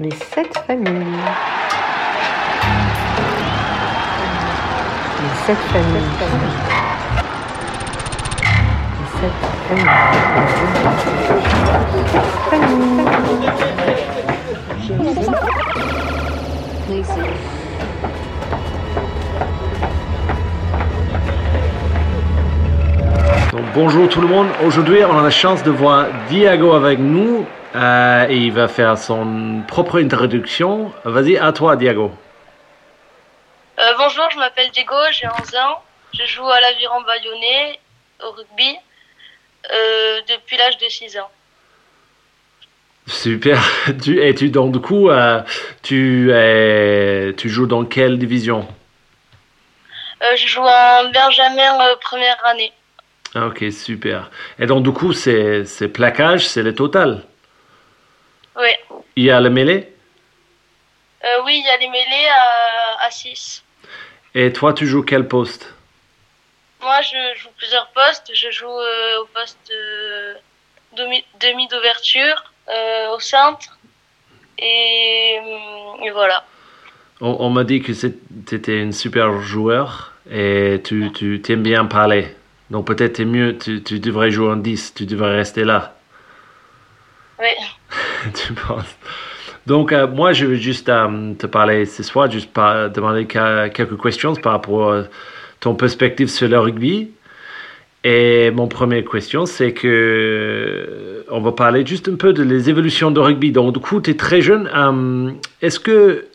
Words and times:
Les 0.00 0.10
sept 0.10 0.52
familles. 0.66 0.90
Les 5.20 5.28
sept 5.46 5.56
familles. 5.70 6.02
Les 8.98 9.08
sept 9.20 9.34
familles. 9.68 9.86
Familles. 12.50 13.04
Donc, 23.52 23.62
bonjour 23.76 24.08
tout 24.08 24.20
le 24.20 24.26
monde. 24.26 24.48
Aujourd'hui, 24.66 25.04
on 25.04 25.16
a 25.16 25.22
la 25.22 25.30
chance 25.30 25.62
de 25.62 25.70
voir 25.70 26.06
Diago 26.28 26.72
avec 26.72 26.98
nous 26.98 27.46
euh, 27.74 28.26
et 28.28 28.36
il 28.36 28.52
va 28.52 28.68
faire 28.68 28.96
son 28.96 29.62
propre 29.66 30.00
introduction. 30.00 30.92
Vas-y, 31.04 31.36
à 31.36 31.52
toi, 31.52 31.76
Diago. 31.76 32.12
Euh, 33.78 33.82
bonjour, 33.98 34.28
je 34.30 34.38
m'appelle 34.38 34.70
Diego, 34.70 34.94
j'ai 35.10 35.26
11 35.26 35.54
ans. 35.56 35.82
Je 36.12 36.24
joue 36.26 36.48
à 36.48 36.60
l'Aviron 36.60 37.02
Bayonnais 37.02 37.80
au 38.24 38.30
rugby 38.30 38.76
euh, 39.72 40.20
depuis 40.28 40.56
l'âge 40.56 40.78
de 40.78 40.88
6 40.88 41.18
ans. 41.18 41.30
Super. 43.06 43.58
Tu, 44.02 44.22
et 44.22 44.34
tu, 44.34 44.48
donc, 44.50 44.72
du 44.72 44.80
coup, 44.80 45.10
tu, 45.82 46.30
es, 46.32 47.34
tu 47.36 47.48
joues 47.48 47.66
dans 47.66 47.84
quelle 47.84 48.18
division? 48.18 48.66
Je 50.36 50.46
joue 50.46 50.62
en 50.62 51.10
Benjamin 51.12 51.76
première 52.00 52.42
année. 52.46 52.72
Ah, 53.34 53.46
Ok, 53.46 53.64
super. 53.72 54.30
Et 54.58 54.66
donc, 54.66 54.84
du 54.84 54.92
coup, 54.92 55.12
c'est 55.12 55.88
plaquage, 55.92 56.46
c'est 56.46 56.62
le 56.62 56.74
total? 56.74 57.24
Oui. 58.56 58.68
Il 59.16 59.24
y 59.24 59.30
a 59.30 59.40
le 59.40 59.50
mêlée? 59.50 59.92
Euh, 61.24 61.42
oui, 61.44 61.60
il 61.62 61.66
y 61.66 61.70
a 61.70 61.76
les 61.78 61.88
mêlées 61.88 62.28
à, 62.28 63.06
à 63.06 63.10
6. 63.10 63.64
Et 64.34 64.52
toi, 64.52 64.72
tu 64.72 64.86
joues 64.86 65.02
quel 65.02 65.26
poste? 65.26 65.72
Moi, 66.82 67.00
je 67.02 67.40
joue 67.40 67.48
plusieurs 67.56 67.88
postes. 67.88 68.30
Je 68.34 68.50
joue 68.50 68.66
euh, 68.66 69.22
au 69.22 69.26
poste 69.26 69.70
euh, 69.70 70.34
demi, 70.96 71.68
d'ouverture, 71.68 72.52
au 73.12 73.20
centre. 73.20 73.78
Et, 74.58 75.40
et 76.02 76.10
voilà. 76.10 76.44
On, 77.20 77.36
on 77.40 77.50
m'a 77.50 77.64
dit 77.64 77.80
que 77.80 77.92
tu 77.92 78.54
étais 78.54 78.80
une 78.80 78.92
super 78.92 79.40
joueur 79.40 80.12
et 80.30 80.80
tu, 80.84 81.10
tu 81.12 81.40
t'aimes 81.40 81.62
bien 81.62 81.84
parler. 81.86 82.34
Donc 82.70 82.86
peut-être 82.86 83.14
t'es 83.14 83.24
mieux, 83.24 83.56
tu, 83.58 83.82
tu 83.82 84.00
devrais 84.00 84.30
jouer 84.30 84.52
en 84.52 84.56
10, 84.56 84.94
tu 84.94 85.06
devrais 85.06 85.36
rester 85.36 85.64
là. 85.64 85.94
Oui. 87.38 87.48
tu 88.46 88.52
penses 88.52 88.96
Donc 89.66 89.92
euh, 89.92 90.06
moi 90.06 90.32
je 90.32 90.46
veux 90.46 90.54
juste 90.56 90.88
euh, 90.88 91.34
te 91.34 91.46
parler 91.46 91.86
ce 91.86 92.02
soir, 92.02 92.30
juste 92.30 92.50
par, 92.52 92.90
demander 92.90 93.26
que- 93.26 93.68
quelques 93.68 94.00
questions 94.00 94.34
par 94.34 94.52
rapport 94.52 94.92
à 94.92 95.02
ton 95.60 95.74
perspective 95.74 96.28
sur 96.28 96.48
le 96.48 96.58
rugby. 96.58 97.10
Et 98.06 98.50
mon 98.50 98.68
première 98.68 99.02
question, 99.04 99.46
c'est 99.46 99.72
que 99.72 101.24
on 101.30 101.40
va 101.40 101.52
parler 101.52 101.86
juste 101.86 102.06
un 102.08 102.16
peu 102.16 102.34
de 102.34 102.42
les 102.42 102.68
évolutions 102.68 103.10
de 103.10 103.18
rugby. 103.18 103.50
Donc 103.50 103.72
du 103.72 103.80
coup, 103.80 104.02
tu 104.02 104.10
es 104.10 104.14
très 104.14 104.42
jeune. 104.42 104.68
euh, 104.74 105.30
Est-ce 105.62 105.80
que 105.80 106.26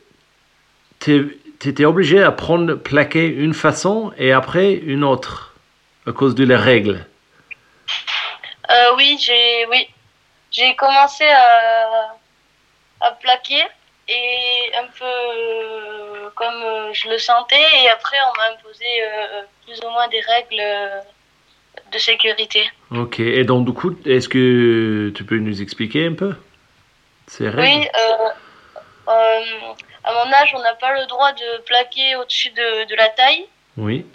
tu 0.99 1.37
étais 1.63 1.85
obligé 1.85 2.23
à 2.23 2.31
prendre 2.31 2.73
plaquer 2.73 3.27
une 3.27 3.53
façon 3.53 4.11
et 4.17 4.31
après 4.31 4.73
une 4.73 5.03
autre 5.03 5.53
à 6.07 6.11
cause 6.11 6.33
de 6.33 6.43
les 6.43 6.55
règles? 6.55 7.05
Oui, 8.97 9.17
j'ai 9.19 9.65
oui. 9.69 9.87
J'ai 10.59 10.75
commencé 10.75 11.23
à, 11.25 12.15
à 12.99 13.11
plaquer 13.11 13.63
et 14.09 14.71
un 14.77 14.87
peu 14.87 15.05
euh, 15.05 16.29
comme 16.35 16.61
euh, 16.63 16.91
je 16.91 17.07
le 17.07 17.17
sentais 17.17 17.63
et 17.81 17.89
après 17.89 18.17
on 18.27 18.37
m'a 18.37 18.47
imposé 18.53 18.83
euh, 19.01 19.43
plus 19.65 19.79
ou 19.85 19.89
moins 19.89 20.09
des 20.09 20.19
règles 20.19 20.61
de 21.93 21.97
sécurité. 21.97 22.69
Ok, 22.91 23.21
et 23.21 23.45
donc 23.45 23.65
du 23.67 23.71
coup, 23.73 23.95
est-ce 24.05 24.27
que 24.27 25.13
tu 25.15 25.23
peux 25.23 25.37
nous 25.37 25.61
expliquer 25.61 26.07
un 26.07 26.13
peu 26.13 26.35
ces 27.27 27.47
règles? 27.47 27.61
Oui, 27.61 27.87
euh, 27.97 28.29
euh, 29.07 29.73
à 30.03 30.11
mon 30.13 30.33
âge, 30.33 30.53
on 30.55 30.59
n'a 30.59 30.73
pas 30.75 30.91
le 30.99 31.05
droit 31.05 31.31
de 31.31 31.61
plaquer 31.61 32.17
au-dessus 32.17 32.49
de, 32.49 32.83
de 32.85 32.95
la 32.95 33.07
taille 33.09 33.47
Oui. 33.77 34.05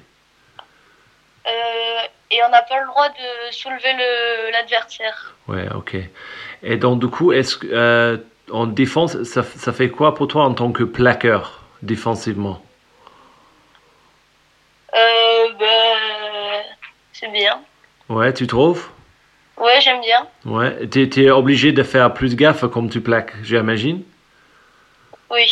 euh, 1.46 2.00
et 2.30 2.42
on 2.44 2.48
n'a 2.50 2.62
pas 2.62 2.80
le 2.80 2.86
droit 2.86 3.08
de 3.08 3.52
soulever 3.52 3.92
le- 3.92 4.50
l'adversaire. 4.52 5.34
Ouais, 5.48 5.68
ok. 5.74 5.96
Et 6.62 6.76
donc 6.76 7.00
du 7.00 7.08
coup, 7.08 7.32
est-ce 7.32 7.56
que 7.56 7.66
euh, 7.70 8.16
en 8.50 8.66
défense, 8.66 9.22
ça, 9.24 9.42
ça 9.42 9.72
fait 9.72 9.90
quoi 9.90 10.14
pour 10.14 10.28
toi 10.28 10.44
en 10.44 10.54
tant 10.54 10.72
que 10.72 10.84
plaqueur 10.84 11.62
défensivement? 11.82 12.62
Euh, 14.94 15.52
ben, 15.58 16.62
c'est 17.12 17.28
bien. 17.32 17.60
Ouais, 18.08 18.32
tu 18.32 18.46
trouves? 18.46 18.88
Ouais, 19.56 19.80
j'aime 19.80 20.00
bien. 20.00 20.26
Ouais, 20.44 20.86
t'es, 20.86 21.08
t'es 21.08 21.30
obligé 21.30 21.72
de 21.72 21.82
faire 21.82 22.12
plus 22.14 22.36
gaffe 22.36 22.66
comme 22.68 22.88
tu 22.90 23.00
plaques, 23.00 23.32
j'imagine? 23.42 24.02
Oui, 25.30 25.50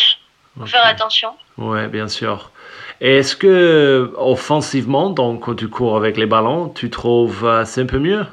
faut 0.59 0.67
faire 0.67 0.87
attention. 0.87 1.35
Ouais, 1.59 1.89
bien 1.89 2.07
sûr. 2.09 2.52
Et 3.05 3.17
est-ce 3.19 3.35
que 3.35 4.13
offensivement, 4.17 5.11
donc 5.11 5.43
quand 5.45 5.57
tu 5.57 5.69
cours 5.69 5.97
avec 5.97 6.17
les 6.17 6.27
ballons, 6.27 6.69
tu 6.69 6.89
trouves 6.89 7.45
euh, 7.45 7.65
c'est 7.65 7.81
un 7.83 7.87
peu 7.87 7.99
mieux? 7.99 8.25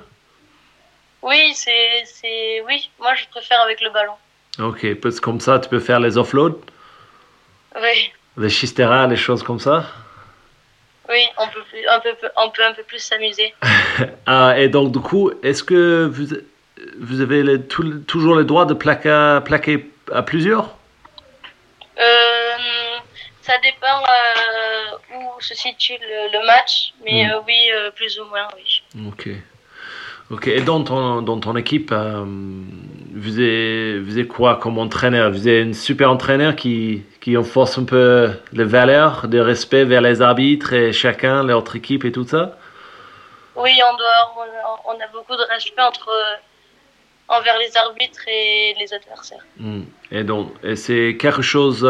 Oui, 1.24 1.53
c'est, 1.56 2.62
oui, 2.68 2.90
moi 3.00 3.16
je 3.16 3.25
préfère 3.31 3.59
avec 3.62 3.81
le 3.81 3.90
ballon. 3.90 4.13
Ok, 4.59 4.94
parce 5.02 5.19
que 5.19 5.25
comme 5.25 5.40
ça, 5.40 5.57
tu 5.59 5.69
peux 5.69 5.80
faire 5.80 6.00
les 6.00 6.18
offloads, 6.19 6.59
Oui, 7.75 8.12
les 8.38 8.50
chisteras, 8.50 9.07
les 9.07 9.16
choses 9.16 9.41
comme 9.44 9.59
ça? 9.59 9.85
oui, 11.09 11.24
on 11.40 11.47
peut, 11.47 11.63
plus, 11.72 11.88
un 11.88 12.00
peu, 12.01 12.09
on 12.38 12.50
peut 12.51 12.63
un 12.63 12.74
peu 12.74 12.84
plus 12.84 13.00
s'amuser. 13.00 13.53
Ah, 14.28 14.53
et 14.59 14.69
donc, 14.69 14.91
du 14.91 15.00
coup, 15.00 15.31
est-ce 15.41 15.63
que 15.63 16.06
vous, 16.06 16.28
vous 17.00 17.22
avez 17.22 17.41
le- 17.41 17.66
tout- 17.68 18.00
toujours 18.06 18.36
le 18.36 18.44
droit 18.46 18.66
de 18.66 18.75
plaquer, 18.75 19.40
plaquer 19.44 19.90
à 20.13 20.22
plusieurs? 20.22 20.75
Euh, 21.97 22.79
ça 23.50 23.58
dépend 23.70 24.00
euh, 24.04 25.18
où 25.18 25.42
se 25.42 25.56
situe 25.56 25.98
le, 26.00 26.20
le 26.36 26.46
match, 26.46 26.94
mais 27.04 27.26
Mm. 27.26 27.32
euh, 27.32 27.40
oui, 27.48 27.60
euh, 27.74 27.92
plus 27.92 28.20
ou 28.20 28.26
moins, 28.26 28.48
oui. 28.56 28.84
Ok. 29.08 29.30
Ok, 30.32 30.46
et 30.48 30.62
dans 30.62 30.84
ton, 30.84 31.24
dans 31.24 31.40
ton 31.40 31.56
équipe, 31.56 31.92
vous, 31.92 33.42
êtes, 33.42 34.02
vous 34.04 34.28
quoi 34.28 34.58
comme 34.58 34.78
entraîneur? 34.78 35.32
Vous 35.32 35.48
êtes 35.50 35.68
un 35.70 35.74
super 35.74 36.12
entraîneur 36.12 36.56
qui, 36.56 37.02
qui 37.20 37.36
enforce 37.36 37.80
un 37.80 37.86
peu 37.86 38.30
les 38.54 38.64
valeurs 38.64 39.28
de 39.28 39.40
respect 39.40 39.86
vers 39.86 40.02
les 40.02 40.22
arbitres 40.22 40.74
et 40.74 40.94
chacun, 40.94 41.42
l'autre 41.44 41.76
équipe 41.76 42.06
et 42.06 42.12
tout 42.12 42.28
ça? 42.28 42.56
Oui, 43.56 43.72
on, 43.90 43.98
doit, 43.98 44.22
on, 44.38 44.42
a, 44.42 44.96
on 44.96 45.00
a 45.02 45.08
beaucoup 45.12 45.36
de 45.36 45.46
respect 45.52 45.81
entre, 45.81 46.12
envers 47.28 47.58
les 47.58 47.76
arbitres 47.76 48.28
et 48.28 48.76
les 48.80 48.94
adversaires. 48.94 49.46
Hmm. 49.58 49.81
Et 50.12 50.24
donc, 50.24 50.54
et 50.64 50.76
c'est 50.76 51.18
quelque 51.20 51.42
chose, 51.42 51.84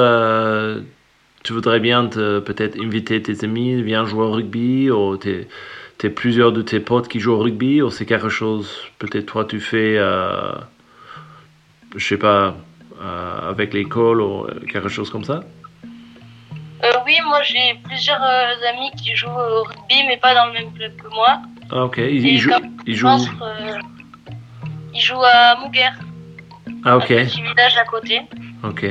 tu 1.44 1.54
voudrais 1.54 1.80
bien 1.80 2.08
te- 2.08 2.40
peut-être 2.40 2.80
inviter 2.80 3.22
tes 3.22 3.44
amis, 3.44 3.82
viens 3.82 4.06
jouer 4.06 4.24
au 4.26 4.32
rugby, 4.32 4.92
ou 4.92 5.18
t'es, 5.18 5.48
t'es 5.98 6.10
plusieurs 6.10 6.52
de 6.52 6.62
tes 6.62 6.80
potes 6.80 7.08
qui 7.08 7.20
jouent 7.20 7.34
au 7.34 7.40
rugby, 7.40 7.82
ou 7.82 7.90
c'est 7.90 8.06
quelque 8.06 8.30
chose, 8.30 8.76
peut-être 9.00 9.26
toi 9.26 9.46
tu 9.46 9.60
fais, 9.60 9.96
euh, 9.98 10.52
je 11.96 12.06
sais 12.06 12.18
pas, 12.18 12.56
euh, 13.02 13.50
avec 13.50 13.74
l'école, 13.74 14.22
ou 14.22 14.46
quelque 14.72 14.90
chose 14.90 15.10
comme 15.10 15.24
ça? 15.24 15.42
Euh, 16.84 16.92
oui, 17.06 17.18
moi 17.26 17.42
j'ai 17.44 17.76
plusieurs 17.84 18.22
euh, 18.24 18.70
amis 18.74 18.92
qui 18.98 19.16
jouent 19.16 19.28
au 19.30 19.64
rugby, 19.64 20.04
mais 20.08 20.18
pas 20.18 20.34
dans 20.34 20.48
le 20.48 20.54
même 20.54 20.72
club 20.74 20.96
que 20.98 21.08
moi. 21.10 21.42
Ah 21.72 21.86
ok, 21.86 21.98
ils, 21.98 22.38
jouent, 22.38 22.52
ils 22.86 22.96
jouent, 22.96 23.08
euh, 23.08 23.78
ils 24.94 25.02
jouent 25.02 25.24
à 25.24 25.56
Mouguer, 25.62 25.90
ah 26.84 26.97
ok, 26.97 27.12
un 27.12 27.26
petit 27.26 27.42
village 27.42 27.78
à 27.78 27.85
côté. 27.85 28.22
ok. 28.64 28.85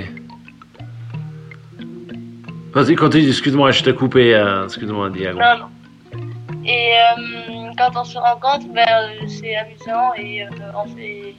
Vas-y, 2.79 2.95
continue, 2.95 3.27
excuse-moi, 3.27 3.73
je 3.73 3.83
t'ai 3.83 3.93
coupé, 3.93 4.37
euh, 4.37 4.67
excuse-moi, 4.67 5.11
Diago. 5.11 5.41
Non, 5.41 5.59
non. 5.59 6.21
Et 6.65 6.93
euh, 6.93 7.71
quand 7.77 7.91
on 8.01 8.05
se 8.05 8.17
rencontre, 8.17 8.73
ben, 8.73 8.87
euh, 8.89 9.27
c'est 9.27 9.57
amusant 9.57 10.15
et 10.17 10.45
on 10.77 10.87
fait. 10.97 11.35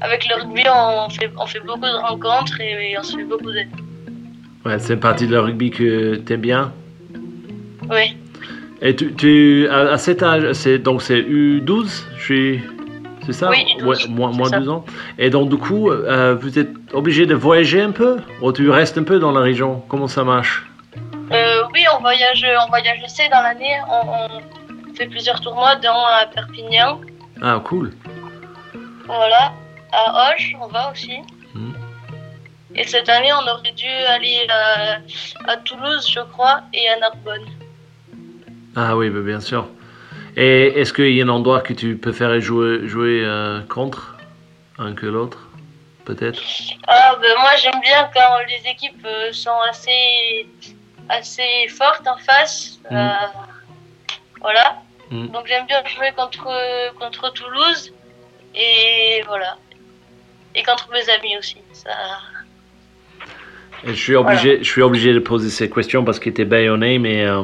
Avec 0.00 0.24
le 0.28 0.40
rugby, 0.40 0.62
on 0.72 1.10
fait, 1.10 1.32
on 1.36 1.46
fait 1.46 1.58
beaucoup 1.66 1.80
de 1.80 2.00
rencontres 2.00 2.60
et, 2.60 2.92
et 2.92 2.96
on 2.96 3.02
se 3.02 3.16
fait 3.16 3.24
beaucoup 3.24 3.50
d'amis. 3.52 3.72
Ouais, 4.64 4.78
c'est 4.78 4.94
une 4.94 5.00
partie 5.00 5.26
de 5.26 5.32
le 5.32 5.40
rugby 5.40 5.72
que 5.72 6.14
t'aimes 6.18 6.42
bien? 6.42 6.72
Oui, 7.90 8.16
Et 8.82 8.94
tu, 8.94 9.12
tu 9.14 9.66
à, 9.68 9.94
à 9.94 9.98
cet 9.98 10.22
âge, 10.22 10.52
c'est 10.52 10.78
donc 10.78 11.02
c'est 11.02 11.22
U12, 11.22 12.04
je 12.18 12.22
suis, 12.22 12.60
c'est 13.26 13.32
ça 13.32 13.50
Oui, 13.50 13.64
U12, 13.78 13.84
Ouais, 13.84 13.96
moins, 14.08 14.30
moins 14.32 14.48
ça. 14.48 14.58
12 14.58 14.68
ans. 14.68 14.84
Et 15.18 15.30
donc 15.30 15.48
du 15.48 15.56
coup, 15.56 15.90
euh, 15.90 16.34
vous 16.34 16.58
êtes 16.58 16.70
obligé 16.92 17.26
de 17.26 17.34
voyager 17.34 17.80
un 17.80 17.90
peu 17.92 18.18
ou 18.40 18.52
tu 18.52 18.68
restes 18.70 18.98
un 18.98 19.04
peu 19.04 19.18
dans 19.18 19.32
la 19.32 19.40
région 19.40 19.82
Comment 19.88 20.08
ça 20.08 20.24
marche 20.24 20.66
Euh, 21.32 21.62
oui 21.72 21.84
on, 21.96 22.00
voyage, 22.00 22.46
on 22.66 22.68
voyage 22.68 23.00
assez 23.04 23.28
dans 23.28 23.42
l'année. 23.42 23.76
On, 23.88 24.08
on 24.90 24.94
fait 24.94 25.06
plusieurs 25.06 25.40
tournois, 25.40 25.76
dont 25.76 25.88
à 25.90 26.26
Perpignan. 26.26 27.00
Ah 27.40 27.60
cool. 27.64 27.92
Voilà. 29.06 29.52
À 29.92 30.30
Auch, 30.30 30.56
on 30.60 30.66
va 30.68 30.90
aussi. 30.90 31.18
Mhm. 31.54 31.74
Et 32.74 32.86
cette 32.86 33.08
année, 33.08 33.30
on 33.32 33.50
aurait 33.50 33.72
dû 33.72 33.86
aller 33.86 34.46
à, 34.48 35.50
à 35.50 35.56
Toulouse, 35.58 36.08
je 36.10 36.20
crois, 36.32 36.62
et 36.72 36.88
à 36.88 36.98
Narbonne. 36.98 37.46
Ah 38.74 38.96
oui, 38.96 39.10
bah, 39.10 39.20
bien 39.20 39.40
sûr. 39.40 39.66
Et 40.36 40.80
est-ce 40.80 40.92
qu'il 40.92 41.12
y 41.12 41.20
a 41.20 41.24
un 41.24 41.28
endroit 41.28 41.60
que 41.60 41.72
tu 41.72 41.96
préfères 41.96 42.40
jouer, 42.40 42.88
jouer 42.88 43.22
euh, 43.24 43.60
contre 43.68 44.16
un 44.78 44.94
que 44.94 45.06
l'autre 45.06 45.48
Peut-être? 46.04 46.42
Ah, 46.88 47.16
ben 47.20 47.34
moi 47.38 47.54
j'aime 47.56 47.80
bien 47.80 48.10
quand 48.12 48.38
les 48.48 48.68
équipes 48.68 49.04
euh, 49.04 49.32
sont 49.32 49.60
assez, 49.68 50.48
assez 51.08 51.68
fortes 51.68 52.06
en 52.08 52.16
face. 52.16 52.80
Mm. 52.90 52.96
Euh, 52.96 53.10
voilà. 54.40 54.82
Mm. 55.10 55.28
Donc 55.28 55.46
j'aime 55.46 55.66
bien 55.66 55.84
jouer 55.86 56.12
contre, 56.16 56.48
contre 56.98 57.32
Toulouse. 57.32 57.92
Et 58.54 59.22
voilà. 59.26 59.56
Et 60.54 60.62
contre 60.62 60.90
mes 60.90 61.08
amis 61.08 61.36
aussi. 61.38 61.58
Ça... 61.72 61.90
Et 63.84 63.94
je 63.94 64.00
suis 64.00 64.14
obligé, 64.14 64.58
je 64.62 64.68
suis 64.70 64.82
obligé 64.82 65.12
de 65.12 65.18
poser 65.18 65.50
ces 65.50 65.68
questions 65.68 66.04
parce 66.04 66.20
qu'il 66.20 66.30
était 66.30 66.44
bayonné, 66.44 66.98
mais 67.00 67.26
euh, 67.26 67.42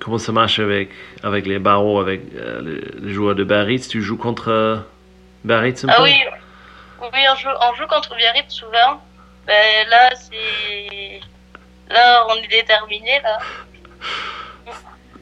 comment 0.00 0.18
ça 0.18 0.30
marche 0.30 0.60
avec, 0.60 0.90
avec 1.24 1.44
les 1.46 1.58
barreaux, 1.58 1.98
avec 1.98 2.20
euh, 2.36 2.60
les, 2.62 3.06
les 3.08 3.12
joueurs 3.12 3.34
de 3.34 3.42
Biarritz? 3.42 3.88
Tu 3.88 4.00
joues 4.00 4.16
contre 4.16 4.48
euh, 4.50 4.76
Biarritz 5.44 5.84
un 5.84 5.88
Ah 5.90 5.96
peu? 5.96 6.02
oui, 6.04 6.14
oui 7.00 7.18
on, 7.32 7.36
joue, 7.36 7.48
on 7.48 7.74
joue 7.74 7.86
contre 7.88 8.14
Biarritz 8.14 8.50
souvent. 8.52 9.02
Ben 9.46 9.88
là, 9.90 10.10
c'est. 10.14 11.20
Là, 11.88 12.26
on 12.30 12.34
est 12.36 12.48
déterminé 12.48 13.20
là. 13.22 13.38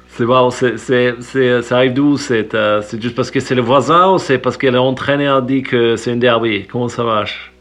C'est 0.08 0.26
bon, 0.26 0.50
ça 0.50 1.76
arrive 1.76 1.92
d'où 1.94 2.16
c'est, 2.16 2.54
euh, 2.54 2.82
c'est 2.82 3.02
juste 3.02 3.16
parce 3.16 3.30
que 3.32 3.40
c'est 3.40 3.56
le 3.56 3.62
voisin 3.62 4.10
ou 4.12 4.18
c'est 4.18 4.38
parce 4.38 4.56
que 4.56 4.68
l'entraîneur 4.68 5.42
dit 5.42 5.62
que 5.64 5.96
c'est 5.96 6.12
un 6.12 6.16
derby? 6.16 6.66
Comment 6.68 6.88
ça 6.88 7.02
marche? 7.02 7.53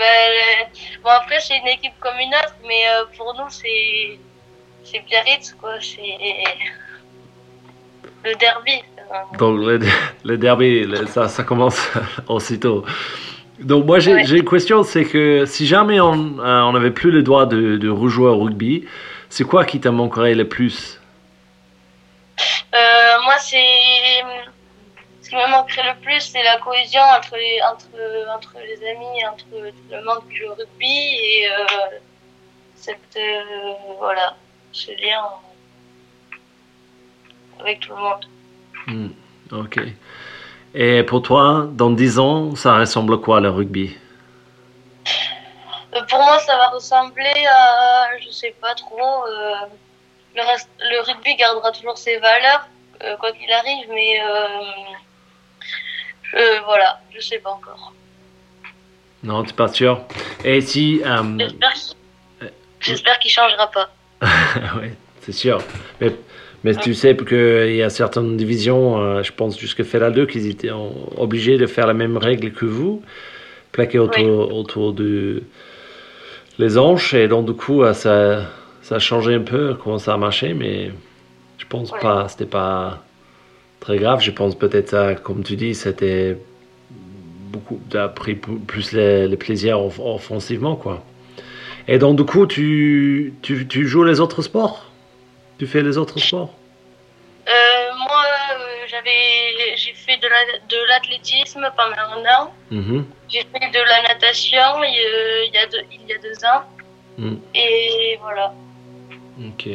Ben, 0.00 0.66
bon, 1.04 1.10
après, 1.10 1.38
c'est 1.40 1.56
une 1.58 1.68
équipe 1.68 1.92
comme 2.00 2.18
une 2.18 2.34
autre, 2.34 2.56
mais 2.66 2.82
euh, 2.88 3.04
pour 3.16 3.34
nous, 3.38 3.50
c'est. 3.50 4.18
C'est 4.82 5.00
Biarritz, 5.06 5.54
quoi. 5.60 5.74
C'est. 5.80 6.18
Le 8.24 8.34
derby. 8.36 8.82
Donc 9.38 9.58
le, 9.58 9.78
le 10.24 10.36
derby, 10.38 10.86
ça, 11.08 11.28
ça 11.28 11.42
commence 11.42 11.80
aussitôt. 12.28 12.84
Donc 13.58 13.84
moi 13.84 13.98
j'ai, 13.98 14.14
Ouais. 14.14 14.24
une 14.24 14.44
question, 14.48 14.82
c'est 14.84 15.04
que 15.04 15.44
si 15.46 15.66
jamais 15.66 16.00
on 16.00 16.38
euh, 16.38 16.60
on 16.62 16.72
n'avait 16.72 16.92
plus 16.92 17.10
le 17.10 17.22
droit 17.22 17.46
de, 17.46 17.76
de 17.76 17.88
rejouer 17.90 18.28
au 18.30 18.38
rugby, 18.38 18.86
c'est 19.28 19.44
quoi 19.44 19.64
qui 19.64 19.80
te 19.80 19.88
manquerait 19.88 20.34
le 20.34 20.46
plus? 20.48 21.00
Euh, 22.74 22.78
moi, 23.24 23.36
c'est. 23.38 24.22
Ce 25.30 25.36
qui 25.36 25.42
me 25.42 25.48
manquerait 25.48 25.94
le 25.94 26.00
plus, 26.00 26.20
c'est 26.22 26.42
la 26.42 26.56
cohésion 26.58 27.00
entre 27.02 27.36
les, 27.36 27.60
entre, 27.62 27.86
entre 28.36 28.56
les 28.66 28.90
amis, 28.90 29.24
entre 29.30 29.44
tout 29.44 29.72
le 29.92 30.02
monde 30.02 30.28
qui 30.28 30.36
joue 30.38 30.50
au 30.50 30.54
rugby 30.54 31.14
et 31.22 31.48
euh, 31.48 31.98
cette. 32.74 32.98
euh, 33.16 33.74
voilà, 34.00 34.34
ce 34.72 34.90
lien 35.00 35.22
avec 37.60 37.78
tout 37.78 37.94
le 37.94 38.00
monde. 38.02 38.24
Hmm, 38.88 39.08
Ok. 39.52 39.78
Et 40.74 41.04
pour 41.04 41.22
toi, 41.22 41.68
dans 41.70 41.90
10 41.90 42.18
ans, 42.18 42.56
ça 42.56 42.74
ressemble 42.78 43.14
à 43.14 43.18
quoi 43.18 43.40
le 43.40 43.50
rugby? 43.50 43.96
Euh, 45.94 46.02
pour 46.08 46.18
moi, 46.24 46.40
ça 46.40 46.56
va 46.56 46.70
ressembler 46.70 47.46
à. 47.48 48.18
Je 48.20 48.30
sais 48.30 48.54
pas 48.60 48.74
trop. 48.74 49.24
le, 50.34 50.42
reste, 50.42 50.68
le 50.80 51.00
rugby 51.02 51.36
gardera 51.36 51.70
toujours 51.70 51.98
ses 51.98 52.18
valeurs, 52.18 52.66
quoi 53.20 53.30
qu'il 53.30 53.52
arrive, 53.52 53.88
mais. 53.90 54.20
Euh, 56.34 56.60
voilà, 56.66 57.00
je 57.14 57.20
sais 57.20 57.38
pas 57.38 57.50
encore. 57.50 57.92
Non, 59.22 59.42
tu 59.42 59.48
n'es 59.50 59.54
pas 59.56 59.68
sûr 59.68 60.00
Et 60.44 60.60
si... 60.60 61.02
euh, 61.04 61.22
J'espère 61.38 61.72
qu'il- 61.72 62.50
J'espère 62.80 63.18
qu'il 63.18 63.30
changera 63.30 63.70
pas. 63.70 63.90
oui, 64.80 64.88
c'est 65.20 65.32
sûr. 65.32 65.58
Mais, 66.00 66.14
mais 66.64 66.74
tu 66.74 66.94
sais 66.94 67.14
qu'il 67.16 67.74
y 67.76 67.82
a 67.82 67.90
certaines 67.90 68.36
divisions, 68.36 68.98
euh, 69.00 69.22
je 69.22 69.32
pense 69.32 69.58
jusque 69.58 69.82
FELA 69.82 70.10
2, 70.10 70.26
qu'ils 70.26 70.48
étaient 70.48 70.70
en- 70.70 70.94
obligés 71.18 71.58
de 71.58 71.66
faire 71.66 71.86
la 71.86 71.92
même 71.94 72.16
règle 72.16 72.52
que 72.52 72.64
vous, 72.64 73.02
plaquer 73.72 73.98
autour, 73.98 74.54
autour 74.54 74.92
de 74.94 75.42
les 76.58 76.78
hanches, 76.78 77.12
et 77.14 77.28
donc 77.28 77.46
du 77.46 77.52
coup, 77.54 77.82
euh, 77.82 77.92
ça, 77.92 78.44
ça 78.82 78.94
a 78.96 78.98
changé 78.98 79.34
un 79.34 79.40
peu 79.42 79.74
comment 79.74 79.98
ça 79.98 80.14
a 80.14 80.16
marché, 80.16 80.54
mais 80.54 80.90
je 81.58 81.66
pense 81.66 81.90
Ouais. 81.92 82.00
pas, 82.00 82.28
c'était 82.28 82.46
pas 82.46 83.02
très 83.80 83.98
grave. 83.98 84.20
Je 84.20 84.30
pense 84.30 84.54
peut-être 84.56 84.88
ça, 84.90 85.14
comme 85.14 85.42
tu 85.42 85.56
dis, 85.56 85.74
c'était 85.74 86.36
beaucoup, 86.90 87.80
tu 87.90 87.96
as 87.96 88.08
pris 88.08 88.34
plus 88.34 88.92
les, 88.92 89.26
les 89.26 89.36
plaisirs 89.36 89.80
off- 89.80 89.98
offensivement, 89.98 90.76
quoi. 90.76 91.02
Et 91.88 91.98
donc, 91.98 92.16
du 92.16 92.24
coup, 92.24 92.46
tu, 92.46 93.34
tu, 93.42 93.66
tu 93.66 93.86
joues 93.88 94.04
les 94.04 94.20
autres 94.20 94.42
sports? 94.42 94.86
Tu 95.58 95.66
fais 95.66 95.82
les 95.82 95.98
autres 95.98 96.18
sports? 96.20 96.54
Euh, 97.48 97.52
moi, 98.06 98.22
euh, 98.52 98.86
j'avais, 98.88 99.76
j'ai 99.76 99.92
fait 99.94 100.16
de, 100.18 100.28
la, 100.28 100.58
de 100.68 100.88
l'athlétisme 100.88 101.68
pendant 101.76 102.20
un 102.20 102.42
an. 102.44 102.52
Mhm. 102.70 103.04
J'ai 103.28 103.40
fait 103.40 103.70
de 103.72 103.78
la 103.78 104.02
natation 104.14 104.84
il, 104.84 104.94
y 104.94 104.98
a- 104.98 105.44
il 105.46 105.54
y 105.54 105.58
a 105.58 105.66
deux, 105.66 105.82
il 105.92 106.08
y 106.08 106.12
a 106.12 106.18
deux 106.18 106.44
ans. 106.44 106.62
Mm. 107.18 107.36
Et 107.54 108.18
voilà. 108.22 108.52
Ok. 109.48 109.68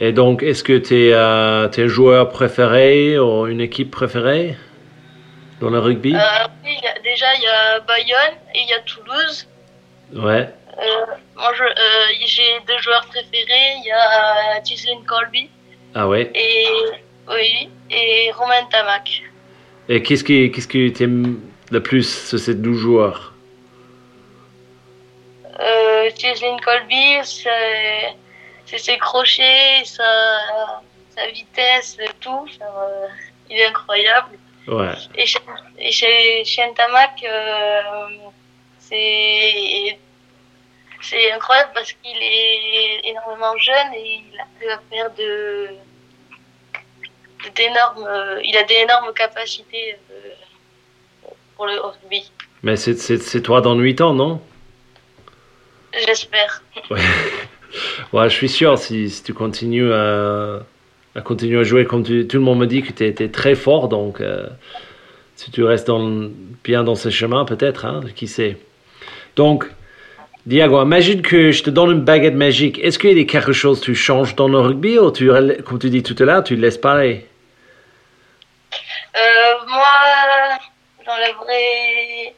Et 0.00 0.12
donc, 0.12 0.42
est-ce 0.42 0.62
que 0.62 0.76
tu 0.76 1.08
es, 1.08 1.14
un 1.14 1.70
joueur 1.88 2.28
préféré 2.28 3.18
ou 3.18 3.46
une 3.46 3.60
équipe 3.60 3.90
préférée 3.90 4.56
dans 5.60 5.70
le 5.70 5.78
rugby? 5.78 6.14
Euh, 6.14 6.18
oui, 6.64 6.76
il 6.78 6.84
y 6.84 6.86
a- 6.86 6.98
déjà, 7.02 7.26
il 7.34 7.42
y 7.42 7.46
a 7.46 7.80
Bayonne 7.80 8.36
et 8.54 8.60
il 8.60 8.68
y 8.68 8.72
a 8.74 8.80
Toulouse. 8.80 9.48
Ouais. 10.14 10.48
Euh, 10.78 11.06
moi, 11.34 11.50
euh, 11.60 11.72
j'ai 12.26 12.42
deux 12.68 12.78
joueurs 12.78 13.06
préférés. 13.06 13.76
Il 13.78 13.84
y 13.86 13.90
a 13.92 14.60
Ghislaine 14.60 15.02
Colby 15.06 15.48
Ah 15.94 16.06
ouais? 16.06 16.30
et, 16.34 16.66
oui, 17.28 17.70
et 17.90 18.30
Romain 18.32 18.64
Tamac. 18.70 19.22
Et 19.88 20.02
qu'est-ce 20.02 20.24
qui 20.24 20.50
qu'est-ce 20.52 20.68
que 20.68 20.88
tu 20.90 21.02
aimes 21.04 21.40
le 21.70 21.82
plus 21.82 22.26
sur 22.28 22.38
ces 22.38 22.54
12 22.54 22.76
joueurs? 22.78 23.32
Euh, 25.58 26.10
Ghislaine 26.18 26.60
Colby, 26.60 27.18
c'est, 27.24 28.14
c'est 28.66 28.78
ses 28.78 28.98
crochets, 28.98 29.84
sa, 29.84 30.82
sa 31.14 31.26
vitesse, 31.28 31.96
tout. 32.20 32.48
Euh, 32.60 33.06
il 33.48 33.58
est 33.58 33.66
incroyable. 33.66 34.38
Ouais. 34.66 34.92
Et 35.14 35.24
chez, 35.26 35.38
et 35.78 35.92
chez, 35.92 36.44
chez 36.44 36.62
Ntamak, 36.66 37.22
euh, 37.22 38.08
c'est, 38.80 39.98
c'est 41.00 41.32
incroyable 41.32 41.70
parce 41.74 41.92
qu'il 41.92 42.16
est 42.20 43.00
énormément 43.04 43.56
jeune 43.58 43.94
et 43.94 44.22
il 44.32 44.40
arrive 44.40 44.70
à 44.70 44.80
faire 44.90 45.10
de, 45.14 45.68
d'énormes, 47.54 48.08
il 48.42 48.56
a 48.56 48.64
d'énormes 48.64 49.14
capacités 49.14 49.96
euh, 50.10 51.28
pour 51.54 51.66
le 51.66 51.78
rugby. 51.80 52.30
Mais 52.64 52.76
c'est 52.76 53.42
toi 53.42 53.60
dans 53.60 53.74
8 53.74 54.00
ans, 54.00 54.14
non? 54.14 54.42
J'espère. 56.04 56.62
Ouais. 56.90 57.00
Ouais, 58.12 58.28
je 58.28 58.34
suis 58.34 58.48
sûr, 58.48 58.78
si, 58.78 59.10
si 59.10 59.22
tu 59.22 59.34
continues 59.34 59.92
à, 59.92 60.60
à 61.14 61.20
continuer 61.22 61.58
à 61.60 61.62
jouer 61.62 61.84
comme 61.84 62.02
tu- 62.04 62.26
tout 62.26 62.36
le 62.38 62.42
monde 62.42 62.58
me 62.58 62.66
dit 62.66 62.82
que 62.82 62.92
tu 62.92 63.04
étais 63.04 63.28
très 63.28 63.54
fort, 63.54 63.88
donc 63.88 64.20
euh, 64.20 64.46
si 65.36 65.50
tu 65.50 65.62
restes 65.64 65.86
dans, 65.86 66.28
bien 66.64 66.82
dans 66.84 66.94
ce 66.94 67.10
chemin, 67.10 67.44
peut-être, 67.44 67.84
hein, 67.84 68.00
qui 68.14 68.26
sait. 68.28 68.56
Donc, 69.36 69.66
Diago, 70.46 70.80
imagine 70.82 71.22
que 71.22 71.50
je 71.50 71.62
te 71.64 71.70
donne 71.70 71.90
une 71.90 72.00
baguette 72.02 72.34
magique. 72.34 72.78
Est-ce 72.78 72.98
qu'il 72.98 73.18
y 73.18 73.20
a 73.20 73.24
quelque 73.24 73.52
chose 73.52 73.80
que 73.80 73.86
tu 73.86 73.94
changes 73.96 74.36
dans 74.36 74.46
le 74.48 74.58
rugby 74.60 74.98
ou 74.98 75.10
tu, 75.10 75.28
comme 75.64 75.78
tu 75.80 75.90
dis 75.90 76.02
tout 76.04 76.14
à 76.20 76.24
l'heure, 76.24 76.44
tu 76.44 76.54
le 76.54 76.62
laisses 76.62 76.78
pareil 76.78 77.24
Euh, 79.16 79.54
moi, 79.68 80.58
j'enlèverais 81.04 82.34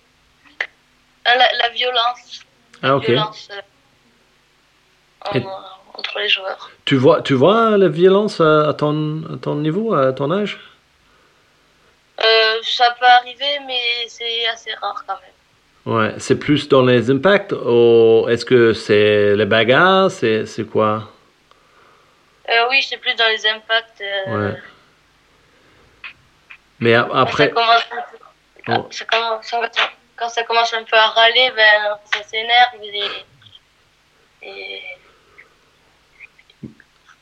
la, 1.26 1.48
la 1.62 1.68
violence. 1.70 2.40
Ah, 2.82 2.96
ok. 2.96 3.06
violence 3.06 3.48
euh, 3.52 3.60
en- 5.34 5.98
entre 5.98 6.18
les 6.20 6.28
joueurs. 6.28 6.70
Tu 6.84 6.96
vois, 6.96 7.22
tu 7.22 7.34
vois 7.34 7.76
la 7.76 7.88
violence 7.88 8.40
à, 8.40 8.68
à 8.68 8.74
ton, 8.74 9.22
à 9.34 9.36
ton 9.38 9.56
niveau, 9.56 9.94
à 9.94 10.12
ton 10.12 10.30
âge? 10.30 10.58
Euh, 12.20 12.58
ça 12.62 12.94
peut 12.98 13.06
arriver, 13.06 13.60
mais 13.66 14.06
c'est 14.08 14.46
assez 14.48 14.72
rare 14.74 15.04
quand 15.06 15.14
même. 15.14 15.96
Ouais, 15.96 16.14
c'est 16.18 16.38
plus 16.38 16.68
dans 16.68 16.82
les 16.82 17.10
impacts 17.10 17.52
ou 17.52 18.26
est-ce 18.28 18.44
que 18.44 18.72
c'est 18.74 19.34
les 19.36 19.46
bagarres 19.46 20.10
C'est 20.10 20.44
c'est 20.46 20.64
quoi? 20.64 21.08
Euh, 22.50 22.66
oui, 22.70 22.82
c'est 22.82 22.96
plus 22.98 23.14
dans 23.14 23.28
les 23.28 23.46
impacts. 23.46 24.00
euh, 24.00 24.50
Ouais. 24.52 24.58
Mais 26.80 26.94
a- 26.94 27.04
quand 27.10 27.14
après, 27.14 27.48
ça 27.48 27.54
peu- 27.54 28.72
Oh. 28.72 28.86
ça 28.90 29.04
commence, 29.06 29.50
quand 30.16 30.28
ça 30.28 30.42
commence 30.44 30.74
un 30.74 30.82
peu 30.84 30.96
à 30.96 31.06
râler, 31.08 31.50
ben, 31.56 31.96
ça 32.12 32.22
s'énerve 32.22 32.74
et, 32.82 33.02
et, 34.42 34.82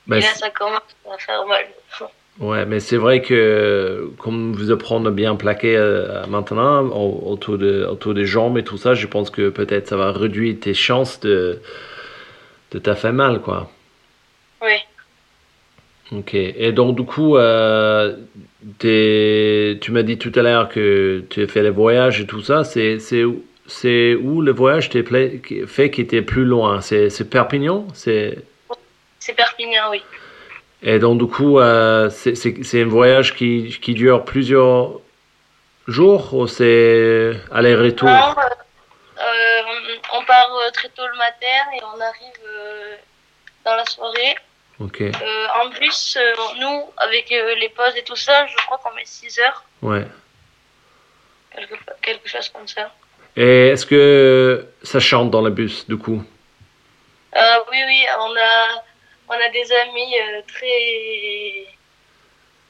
là, 0.08 0.20
c'est- 0.20 0.38
ça 0.38 0.50
commence 0.50 0.80
à 1.10 1.18
faire 1.18 1.46
mal. 1.46 1.64
Ouais, 2.38 2.66
mais 2.66 2.80
c'est 2.80 2.98
vrai 2.98 3.22
que 3.22 4.10
comme 4.18 4.52
vous 4.52 4.70
apprenez 4.70 5.10
bien 5.10 5.36
plaquer 5.36 5.74
euh, 5.76 6.26
maintenant 6.26 6.84
au- 6.88 7.30
autour, 7.32 7.56
de, 7.56 7.86
autour 7.86 8.12
des 8.12 8.26
jambes 8.26 8.58
et 8.58 8.62
tout 8.62 8.76
ça, 8.76 8.92
je 8.94 9.06
pense 9.06 9.30
que 9.30 9.48
peut-être 9.48 9.88
ça 9.88 9.96
va 9.96 10.12
réduire 10.12 10.56
tes 10.60 10.74
chances 10.74 11.18
de, 11.20 11.60
de 12.72 12.78
te 12.78 12.94
faire 12.94 13.14
mal, 13.14 13.40
quoi. 13.40 13.70
Oui. 14.62 14.76
Ok. 16.12 16.34
Et 16.34 16.72
donc, 16.72 16.96
du 16.96 17.04
coup, 17.04 17.36
euh, 17.38 18.14
tu 18.78 19.90
m'as 19.92 20.02
dit 20.02 20.18
tout 20.18 20.32
à 20.34 20.42
l'heure 20.42 20.68
que 20.68 21.24
tu 21.30 21.42
as 21.42 21.46
fait 21.46 21.62
les 21.62 21.70
voyages 21.70 22.20
et 22.20 22.26
tout 22.26 22.42
ça. 22.42 22.64
C'est, 22.64 22.98
c'est, 22.98 23.24
où- 23.24 23.42
c'est 23.66 24.14
où 24.14 24.42
le 24.42 24.52
voyage 24.52 24.90
t'es 24.90 25.02
fait 25.66 25.90
qui 25.90 26.00
était 26.02 26.22
plus 26.22 26.44
loin? 26.44 26.80
C'est, 26.82 27.08
c'est 27.10 27.28
Perpignan? 27.30 27.86
C'est... 27.94 28.38
C'est 29.26 29.34
Perpignan, 29.34 29.90
oui. 29.90 30.04
Et 30.84 31.00
donc, 31.00 31.18
du 31.18 31.26
coup, 31.26 31.58
euh, 31.58 32.08
c'est, 32.10 32.80
un 32.80 32.86
voyage 32.86 33.34
qui, 33.34 33.76
qui 33.82 33.92
dure 33.92 34.24
plusieurs 34.24 35.00
jours 35.88 36.32
ou 36.32 36.46
c'est 36.46 37.32
aller-retour? 37.50 38.08
Non, 38.08 38.36
euh, 39.18 39.62
on 40.14 40.24
part 40.24 40.54
euh, 40.54 40.70
très 40.70 40.90
tôt 40.90 41.04
le 41.04 41.18
matin 41.18 41.58
et 41.74 41.80
on 41.82 42.00
arrive 42.00 42.40
euh, 42.46 42.94
dans 43.64 43.74
la 43.74 43.84
soirée. 43.84 44.36
Ok. 44.78 45.00
Euh, 45.00 45.46
en 45.60 45.70
bus, 45.70 46.18
nous, 46.60 46.84
avec 46.98 47.28
les 47.30 47.68
pauses 47.70 47.96
et 47.96 48.04
tout 48.04 48.14
ça, 48.14 48.46
je 48.46 48.54
crois 48.66 48.78
qu'on 48.78 48.94
met 48.94 49.04
6 49.04 49.40
heures, 49.40 49.64
Ouais. 49.82 50.06
quelque, 51.52 51.74
quelque 52.00 52.28
chose 52.28 52.48
comme 52.50 52.68
ça. 52.68 52.92
Et 53.34 53.70
est-ce 53.70 53.86
que 53.86 54.68
ça 54.84 55.00
chante 55.00 55.32
dans 55.32 55.42
le 55.42 55.50
bus, 55.50 55.84
du 55.88 55.96
coup? 55.96 56.22
Oui, 57.34 57.82
oui, 57.86 58.06
on 58.20 58.34
a, 58.36 58.82
on 59.28 59.32
a 59.34 59.48
des 59.50 59.72
amis 59.84 60.14
euh, 60.20 60.40
très. 60.46 61.66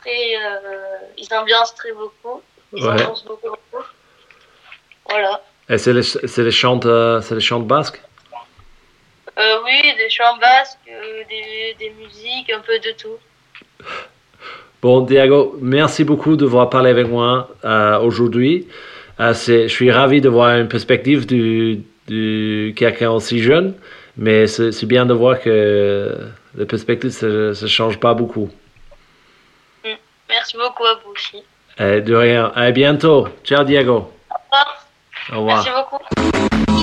très 0.00 0.36
euh, 0.36 1.18
ils 1.18 1.32
ambiancent 1.34 1.74
très 1.74 1.92
beaucoup. 1.92 2.42
Ils 2.72 2.82
Ouais. 2.84 2.90
ambiancent 2.92 3.24
beaucoup, 3.24 3.48
beaucoup. 3.48 3.84
Voilà. 5.08 5.42
Et 5.68 5.78
c'est 5.78 5.92
les, 5.92 6.02
c'est 6.02 6.42
les 6.44 6.50
chants, 6.50 6.80
euh, 6.84 7.20
c'est 7.20 7.34
les 7.34 7.64
basques? 7.64 8.00
Euh, 9.38 9.58
oui, 9.64 9.82
des 9.96 10.08
chants 10.08 10.36
basques, 10.38 10.78
euh, 10.90 11.22
des, 11.28 11.76
des 11.78 11.90
musiques, 11.90 12.50
un 12.50 12.60
peu 12.60 12.78
de 12.78 12.92
tout. 12.92 13.18
Bon, 14.80 15.00
Diago, 15.00 15.56
merci 15.60 16.04
beaucoup 16.04 16.36
de 16.36 16.46
voir 16.46 16.70
parler 16.70 16.90
avec 16.90 17.08
moi 17.08 17.48
euh, 17.64 17.98
aujourd'hui. 17.98 18.68
Je 19.18 19.66
suis 19.68 19.90
ravi 19.90 20.20
de 20.20 20.28
voir 20.28 20.56
une 20.58 20.68
perspective 20.68 21.26
du, 21.26 21.82
du 22.06 22.74
quelqu'un 22.76 23.10
aussi 23.10 23.40
jeune, 23.40 23.74
mais 24.16 24.46
c'est 24.46 24.86
bien 24.86 25.04
de 25.06 25.14
voir 25.14 25.40
que 25.40 26.16
la 26.56 26.66
perspective 26.66 27.10
ne 27.22 27.52
se, 27.52 27.66
change 27.66 27.98
pas 28.00 28.14
beaucoup. 28.14 28.50
Merci 30.28 30.56
beaucoup 30.56 30.84
à 30.84 30.94
vous 31.04 31.12
aussi. 31.12 31.42
Euh, 31.80 32.00
de 32.00 32.14
rien. 32.14 32.52
À 32.54 32.70
bientôt. 32.70 33.28
Ciao, 33.44 33.64
Diago. 33.64 34.10
Au 34.30 34.34
revoir. 34.44 34.86
Au 35.32 35.36
revoir. 35.36 35.64
Merci 35.64 35.70
beaucoup. 35.70 36.75